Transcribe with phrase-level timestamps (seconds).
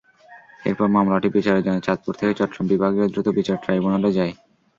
[0.65, 4.33] এরপর মামলাটি বিচারের জন্য চাঁদপুর থেকে চট্টগ্রাম বিভাগীয় দ্রুত বিচার ট্রাইব্যুনালে যায়।